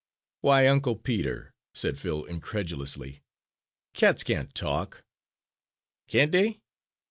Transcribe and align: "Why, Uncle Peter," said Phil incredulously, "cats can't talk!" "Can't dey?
"Why, 0.39 0.65
Uncle 0.65 0.95
Peter," 0.95 1.53
said 1.75 1.99
Phil 1.99 2.25
incredulously, 2.25 3.21
"cats 3.93 4.23
can't 4.23 4.51
talk!" 4.55 5.03
"Can't 6.07 6.31
dey? 6.31 6.61